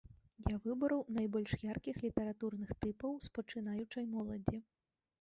[0.53, 4.57] Я выбраў найбольш яркіх літаратурных тыпаў з пачынаючай моладзі.